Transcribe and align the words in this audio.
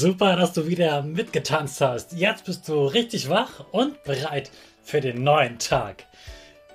Super, 0.00 0.34
dass 0.34 0.54
du 0.54 0.66
wieder 0.66 1.02
mitgetanzt 1.02 1.82
hast. 1.82 2.14
Jetzt 2.14 2.46
bist 2.46 2.66
du 2.66 2.86
richtig 2.86 3.28
wach 3.28 3.66
und 3.70 4.02
bereit 4.04 4.50
für 4.82 5.02
den 5.02 5.22
neuen 5.22 5.58
Tag. 5.58 6.06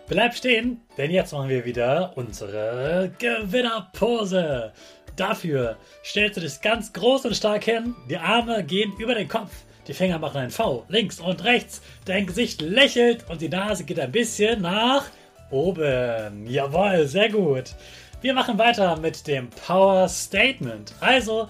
Bleib 0.07 0.35
stehen, 0.35 0.81
denn 0.95 1.09
jetzt 1.09 1.33
machen 1.33 1.49
wir 1.49 1.65
wieder 1.65 2.13
unsere 2.13 3.11
Gewinnerpose. 3.17 4.73
Dafür 5.15 5.75
stellst 6.03 6.37
du 6.37 6.41
dich 6.41 6.61
ganz 6.61 6.93
groß 6.93 7.25
und 7.25 7.35
stark 7.35 7.63
hin, 7.63 7.95
die 8.11 8.17
Arme 8.17 8.63
gehen 8.63 8.93
über 8.99 9.15
den 9.15 9.27
Kopf, 9.27 9.49
die 9.87 9.95
Finger 9.95 10.19
machen 10.19 10.41
ein 10.41 10.51
V 10.51 10.85
links 10.87 11.19
und 11.19 11.43
rechts, 11.43 11.81
dein 12.05 12.27
Gesicht 12.27 12.61
lächelt 12.61 13.27
und 13.27 13.41
die 13.41 13.49
Nase 13.49 13.85
geht 13.85 13.99
ein 13.99 14.11
bisschen 14.11 14.61
nach 14.61 15.05
oben. 15.49 16.45
Jawohl, 16.45 17.07
sehr 17.07 17.29
gut. 17.29 17.73
Wir 18.21 18.35
machen 18.35 18.59
weiter 18.59 18.97
mit 18.97 19.25
dem 19.25 19.49
Power 19.49 20.07
Statement. 20.09 20.93
Also 20.99 21.49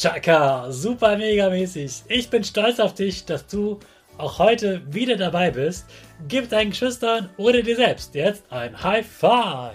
Chaka, 0.00 0.72
super 0.72 1.18
mega 1.18 1.50
mäßig. 1.50 2.04
Ich 2.08 2.30
bin 2.30 2.42
stolz 2.42 2.80
auf 2.80 2.94
dich, 2.94 3.26
dass 3.26 3.46
du 3.46 3.78
auch 4.16 4.38
heute 4.38 4.80
wieder 4.90 5.14
dabei 5.18 5.50
bist. 5.50 5.84
Gib 6.26 6.48
deinen 6.48 6.70
Geschwistern 6.70 7.28
oder 7.36 7.60
dir 7.60 7.76
selbst 7.76 8.14
jetzt 8.14 8.50
ein 8.50 8.82
High 8.82 9.06
Five. 9.06 9.74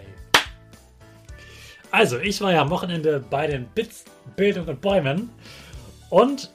Also, 1.91 2.18
ich 2.18 2.41
war 2.41 2.53
ja 2.53 2.64
am 2.64 2.72
Wochenende 2.72 3.19
bei 3.19 3.46
den 3.46 3.68
Bits 3.68 4.06
Bildung 4.35 4.68
und 4.68 4.81
Bäumen 4.81 5.30
und 6.09 6.50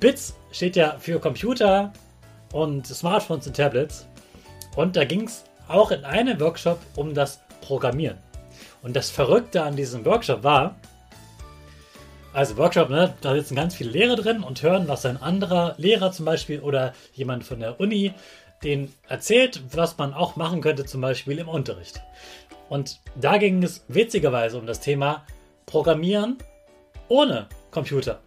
Bits 0.00 0.34
steht 0.50 0.74
ja 0.74 0.96
für 0.98 1.20
Computer 1.20 1.92
und 2.52 2.88
Smartphones 2.88 3.46
und 3.46 3.56
Tablets 3.56 4.04
und 4.74 4.96
da 4.96 5.04
ging 5.04 5.28
es 5.28 5.44
auch 5.68 5.92
in 5.92 6.04
einem 6.04 6.40
Workshop 6.40 6.80
um 6.96 7.14
das 7.14 7.38
Programmieren. 7.60 8.18
Und 8.82 8.96
das 8.96 9.10
Verrückte 9.10 9.62
an 9.62 9.76
diesem 9.76 10.04
Workshop 10.04 10.42
war, 10.42 10.74
also 12.32 12.56
Workshop, 12.56 12.90
ne? 12.90 13.14
da 13.20 13.34
sitzen 13.34 13.56
ganz 13.56 13.74
viele 13.74 13.90
Lehrer 13.90 14.16
drin 14.16 14.42
und 14.42 14.62
hören, 14.62 14.88
was 14.88 15.06
ein 15.06 15.20
anderer 15.20 15.74
Lehrer 15.78 16.12
zum 16.12 16.24
Beispiel 16.24 16.60
oder 16.60 16.92
jemand 17.14 17.44
von 17.44 17.60
der 17.60 17.80
Uni 17.80 18.12
den 18.62 18.92
erzählt, 19.08 19.62
was 19.72 19.96
man 19.98 20.12
auch 20.12 20.36
machen 20.36 20.60
könnte, 20.60 20.84
zum 20.84 21.00
Beispiel 21.00 21.38
im 21.38 21.48
Unterricht. 21.48 22.00
Und 22.68 23.00
da 23.14 23.38
ging 23.38 23.62
es 23.62 23.84
witzigerweise 23.88 24.58
um 24.58 24.66
das 24.66 24.80
Thema 24.80 25.24
Programmieren 25.66 26.38
ohne 27.08 27.46
Computer. 27.70 28.20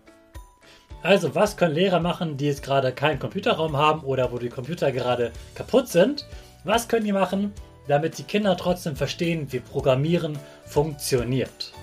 Also, 1.03 1.33
was 1.33 1.57
können 1.57 1.73
Lehrer 1.73 1.99
machen, 1.99 2.37
die 2.37 2.45
jetzt 2.45 2.63
gerade 2.63 2.91
keinen 2.91 3.19
Computerraum 3.19 3.75
haben 3.75 4.01
oder 4.03 4.31
wo 4.31 4.37
die 4.37 4.49
Computer 4.49 4.91
gerade 4.91 5.31
kaputt 5.55 5.87
sind? 5.87 6.27
Was 6.63 6.87
können 6.87 7.05
die 7.05 7.11
machen, 7.11 7.53
damit 7.87 8.19
die 8.19 8.23
Kinder 8.23 8.55
trotzdem 8.55 8.95
verstehen, 8.95 9.51
wie 9.51 9.59
Programmieren 9.59 10.37
funktioniert? 10.65 11.73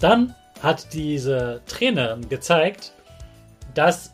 Dann 0.00 0.34
hat 0.62 0.92
diese 0.92 1.62
Trainerin 1.66 2.28
gezeigt, 2.28 2.92
dass 3.74 4.12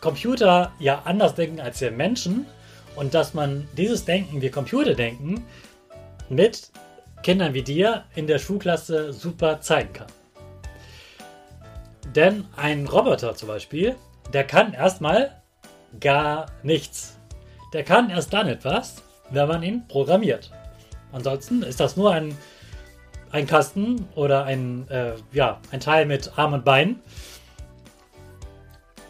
Computer 0.00 0.72
ja 0.78 1.02
anders 1.04 1.34
denken 1.34 1.60
als 1.60 1.80
wir 1.80 1.90
Menschen 1.90 2.46
und 2.94 3.14
dass 3.14 3.34
man 3.34 3.68
dieses 3.76 4.04
Denken, 4.04 4.40
wie 4.40 4.50
Computer 4.50 4.94
denken, 4.94 5.44
mit 6.28 6.70
Kindern 7.22 7.54
wie 7.54 7.62
dir 7.62 8.04
in 8.14 8.26
der 8.26 8.38
Schulklasse 8.38 9.12
super 9.12 9.60
zeigen 9.60 9.92
kann. 9.92 10.06
Denn 12.14 12.44
ein 12.56 12.86
Roboter 12.86 13.34
zum 13.34 13.48
Beispiel, 13.48 13.96
der 14.32 14.44
kann 14.44 14.72
erstmal 14.72 15.42
gar 16.00 16.46
nichts. 16.62 17.18
Der 17.72 17.84
kann 17.84 18.10
erst 18.10 18.32
dann 18.32 18.48
etwas, 18.48 19.02
wenn 19.30 19.48
man 19.48 19.62
ihn 19.62 19.86
programmiert. 19.88 20.50
Ansonsten 21.12 21.62
ist 21.62 21.80
das 21.80 21.96
nur 21.96 22.12
ein 22.12 22.36
ein 23.30 23.46
Kasten 23.46 24.08
oder 24.14 24.44
ein, 24.44 24.88
äh, 24.88 25.14
ja, 25.32 25.60
ein 25.70 25.80
Teil 25.80 26.06
mit 26.06 26.38
Arm 26.38 26.52
und 26.52 26.64
Bein, 26.64 27.00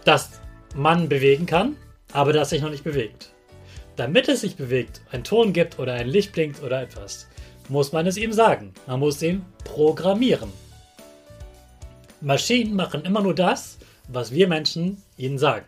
das 0.04 0.40
man 0.74 1.08
bewegen 1.08 1.46
kann, 1.46 1.76
aber 2.12 2.32
das 2.32 2.50
sich 2.50 2.62
noch 2.62 2.70
nicht 2.70 2.84
bewegt. 2.84 3.30
Damit 3.96 4.28
es 4.28 4.42
sich 4.42 4.56
bewegt, 4.56 5.00
ein 5.10 5.24
Ton 5.24 5.52
gibt 5.52 5.78
oder 5.78 5.94
ein 5.94 6.08
Licht 6.08 6.32
blinkt 6.32 6.62
oder 6.62 6.82
etwas, 6.82 7.26
muss 7.68 7.92
man 7.92 8.06
es 8.06 8.16
ihm 8.16 8.32
sagen. 8.32 8.72
Man 8.86 9.00
muss 9.00 9.22
ihn 9.22 9.44
programmieren. 9.64 10.52
Maschinen 12.20 12.74
machen 12.76 13.04
immer 13.04 13.22
nur 13.22 13.34
das, 13.34 13.78
was 14.08 14.32
wir 14.32 14.48
Menschen 14.48 15.02
ihnen 15.16 15.38
sagen. 15.38 15.66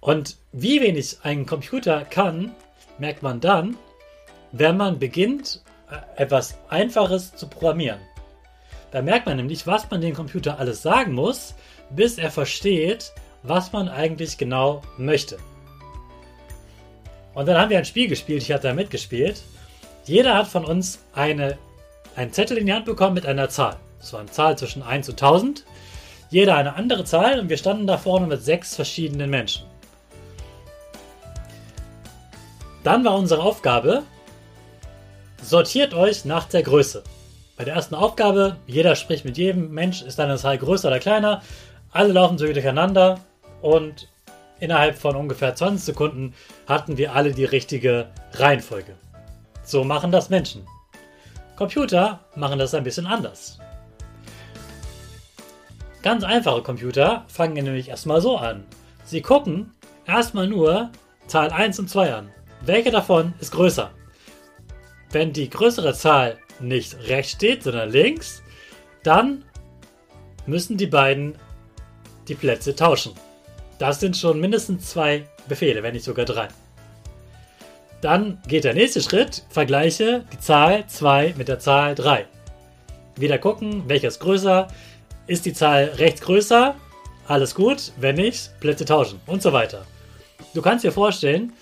Und 0.00 0.36
wie 0.52 0.80
wenig 0.80 1.18
ein 1.22 1.46
Computer 1.46 2.04
kann, 2.04 2.52
merkt 2.98 3.22
man 3.22 3.40
dann, 3.40 3.76
wenn 4.58 4.76
man 4.76 4.98
beginnt, 4.98 5.62
äh, 5.90 6.22
etwas 6.22 6.58
Einfaches 6.68 7.34
zu 7.34 7.48
programmieren. 7.48 8.00
Da 8.90 9.02
merkt 9.02 9.26
man 9.26 9.36
nämlich, 9.36 9.66
was 9.66 9.90
man 9.90 10.00
dem 10.00 10.14
Computer 10.14 10.58
alles 10.58 10.82
sagen 10.82 11.12
muss, 11.12 11.54
bis 11.90 12.18
er 12.18 12.30
versteht, 12.30 13.12
was 13.42 13.72
man 13.72 13.88
eigentlich 13.88 14.38
genau 14.38 14.82
möchte. 14.96 15.38
Und 17.34 17.46
dann 17.46 17.58
haben 17.58 17.70
wir 17.70 17.78
ein 17.78 17.84
Spiel 17.84 18.08
gespielt, 18.08 18.42
ich 18.42 18.52
hatte 18.52 18.68
da 18.68 18.74
mitgespielt. 18.74 19.42
Jeder 20.04 20.34
hat 20.34 20.46
von 20.46 20.64
uns 20.64 21.00
eine, 21.12 21.58
einen 22.14 22.32
Zettel 22.32 22.56
in 22.56 22.66
die 22.66 22.72
Hand 22.72 22.86
bekommen 22.86 23.14
mit 23.14 23.26
einer 23.26 23.48
Zahl. 23.48 23.76
Das 23.98 24.12
war 24.12 24.20
eine 24.20 24.30
Zahl 24.30 24.56
zwischen 24.56 24.82
1 24.82 25.08
und 25.08 25.22
1000. 25.22 25.64
Jeder 26.30 26.56
eine 26.56 26.74
andere 26.74 27.04
Zahl 27.04 27.38
und 27.38 27.48
wir 27.48 27.56
standen 27.56 27.86
da 27.86 27.98
vorne 27.98 28.26
mit 28.26 28.42
sechs 28.42 28.74
verschiedenen 28.74 29.30
Menschen. 29.30 29.66
Dann 32.82 33.04
war 33.04 33.16
unsere 33.16 33.42
Aufgabe, 33.42 34.04
Sortiert 35.42 35.94
euch 35.94 36.24
nach 36.24 36.46
der 36.46 36.62
Größe. 36.62 37.04
Bei 37.56 37.64
der 37.64 37.74
ersten 37.74 37.94
Aufgabe, 37.94 38.56
jeder 38.66 38.96
spricht 38.96 39.24
mit 39.24 39.38
jedem 39.38 39.72
Mensch, 39.72 40.02
ist 40.02 40.18
eine 40.18 40.36
Zahl 40.36 40.58
größer 40.58 40.88
oder 40.88 40.98
kleiner. 40.98 41.42
Alle 41.90 42.12
laufen 42.12 42.36
so 42.36 42.44
durcheinander 42.44 43.20
und 43.62 44.08
innerhalb 44.60 44.98
von 44.98 45.16
ungefähr 45.16 45.54
20 45.54 45.84
Sekunden 45.84 46.34
hatten 46.66 46.96
wir 46.96 47.14
alle 47.14 47.32
die 47.32 47.44
richtige 47.44 48.08
Reihenfolge. 48.32 48.94
So 49.62 49.84
machen 49.84 50.10
das 50.10 50.30
Menschen. 50.30 50.66
Computer 51.56 52.20
machen 52.34 52.58
das 52.58 52.74
ein 52.74 52.84
bisschen 52.84 53.06
anders. 53.06 53.58
Ganz 56.02 56.24
einfache 56.24 56.62
Computer 56.62 57.24
fangen 57.28 57.54
nämlich 57.54 57.88
erstmal 57.88 58.20
so 58.20 58.36
an. 58.36 58.64
Sie 59.04 59.22
gucken 59.22 59.72
erstmal 60.06 60.46
nur 60.46 60.90
Zahl 61.26 61.50
1 61.50 61.78
und 61.78 61.88
2 61.88 62.14
an. 62.14 62.30
Welche 62.62 62.90
davon 62.90 63.32
ist 63.40 63.52
größer? 63.52 63.90
Wenn 65.12 65.32
die 65.32 65.48
größere 65.48 65.94
Zahl 65.94 66.38
nicht 66.60 66.96
rechts 67.08 67.32
steht, 67.32 67.62
sondern 67.62 67.90
links, 67.90 68.42
dann 69.02 69.44
müssen 70.46 70.76
die 70.76 70.86
beiden 70.86 71.36
die 72.28 72.34
Plätze 72.34 72.74
tauschen. 72.74 73.12
Das 73.78 74.00
sind 74.00 74.16
schon 74.16 74.40
mindestens 74.40 74.90
zwei 74.90 75.24
Befehle, 75.48 75.82
wenn 75.82 75.94
nicht 75.94 76.04
sogar 76.04 76.24
drei. 76.24 76.48
Dann 78.00 78.38
geht 78.46 78.64
der 78.64 78.74
nächste 78.74 79.00
Schritt, 79.00 79.44
vergleiche 79.48 80.24
die 80.32 80.38
Zahl 80.38 80.86
2 80.86 81.34
mit 81.36 81.48
der 81.48 81.58
Zahl 81.58 81.94
3. 81.94 82.26
Wieder 83.16 83.38
gucken, 83.38 83.84
welches 83.86 84.18
größer. 84.18 84.68
Ist 85.26 85.46
die 85.46 85.52
Zahl 85.52 85.84
rechts 85.96 86.20
größer? 86.20 86.76
Alles 87.26 87.54
gut, 87.54 87.92
wenn 87.98 88.16
nicht, 88.16 88.50
Plätze 88.60 88.84
tauschen 88.84 89.20
und 89.26 89.42
so 89.42 89.52
weiter. 89.52 89.84
Du 90.54 90.62
kannst 90.62 90.84
dir 90.84 90.92
vorstellen, 90.92 91.52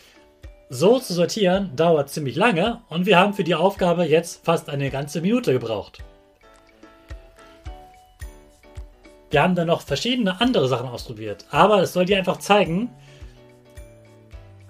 so 0.69 0.99
zu 0.99 1.15
sortieren 1.15 1.75
dauert 1.77 2.11
ziemlich 2.11 2.37
lange 2.37 2.81
und 2.89 3.07
wir 3.07 3.19
haben 3.19 3.35
für 3.35 3.45
die 3.45 3.55
Aufgabe 3.55 4.05
jetzt 4.05 4.45
fast 4.45 4.69
eine 4.69 4.91
ganze 4.91 5.21
Minute 5.21 5.53
gebraucht. 5.53 6.03
Wir 9.31 9.43
haben 9.43 9.55
dann 9.55 9.67
noch 9.67 9.83
verschiedene 9.83 10.41
andere 10.41 10.69
Sachen 10.69 10.89
ausprobiert, 10.89 11.45
aber 11.51 11.83
es 11.83 11.93
soll 11.93 12.05
dir 12.05 12.19
einfach 12.19 12.39
zeigen, 12.39 12.91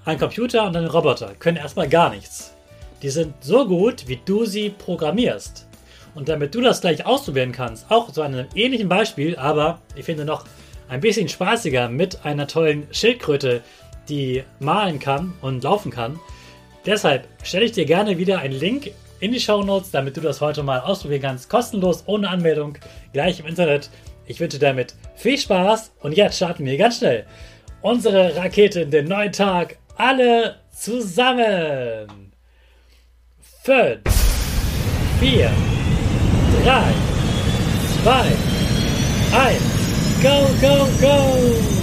ein 0.05 0.19
Computer 0.19 0.67
und 0.67 0.77
ein 0.77 0.87
Roboter 0.87 1.35
können 1.39 1.57
erstmal 1.57 1.89
gar 1.89 2.11
nichts. 2.11 2.55
Die 3.03 3.11
sind 3.11 3.35
so 3.43 3.67
gut, 3.67 4.09
wie 4.09 4.21
du 4.23 4.45
sie 4.45 4.71
programmierst. 4.71 5.67
Und 6.15 6.29
damit 6.29 6.55
du 6.55 6.61
das 6.61 6.81
gleich 6.81 7.05
ausprobieren 7.05 7.53
kannst, 7.53 7.91
auch 7.91 8.13
so 8.13 8.23
einem 8.23 8.47
ähnlichen 8.55 8.89
Beispiel, 8.89 9.37
aber 9.37 9.81
ich 9.97 10.05
finde 10.05 10.25
noch 10.25 10.45
ein 10.89 11.01
bisschen 11.01 11.29
spaßiger 11.29 11.89
mit 11.89 12.25
einer 12.25 12.47
tollen 12.47 12.87
Schildkröte, 12.93 13.63
die 14.09 14.45
malen 14.61 14.99
kann 14.99 15.33
und 15.41 15.65
laufen 15.65 15.91
kann. 15.91 16.19
Deshalb 16.87 17.27
stelle 17.43 17.65
ich 17.65 17.73
dir 17.73 17.87
gerne 17.87 18.19
wieder 18.19 18.39
einen 18.39 18.59
Link 18.59 18.91
in 19.21 19.33
die 19.33 19.41
Show 19.41 19.63
Notes, 19.63 19.91
damit 19.91 20.17
du 20.17 20.21
das 20.21 20.41
heute 20.41 20.63
mal 20.63 20.81
ausprobieren 20.81 21.23
kannst. 21.23 21.49
Kostenlos, 21.49 22.05
ohne 22.07 22.29
Anmeldung, 22.29 22.77
gleich 23.13 23.41
im 23.41 23.47
Internet. 23.47 23.91
Ich 24.27 24.41
wünsche 24.41 24.59
dir 24.59 24.67
damit 24.67 24.95
viel 25.17 25.39
Spaß 25.39 25.93
und 26.01 26.13
jetzt 26.13 26.37
starten 26.37 26.65
wir 26.65 26.77
ganz 26.77 26.99
schnell 26.99 27.27
unsere 27.85 28.35
Rakete 28.35 28.81
in 28.81 28.91
den 28.91 29.07
neuen 29.07 29.33
Tag. 29.33 29.79
Alle 29.97 30.57
zusammen. 30.73 32.33
5, 33.63 34.01
4, 35.21 35.51
3, 36.65 36.83
2, 38.03 38.11
1. 39.39 39.85
Go, 40.23 40.49
go, 40.61 40.89
go! 41.01 41.74